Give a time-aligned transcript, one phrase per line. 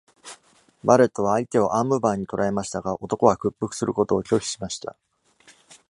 [0.83, 4.95] バレットは相手をアームバーに捕らえましたが、男は屈服することを拒否しました。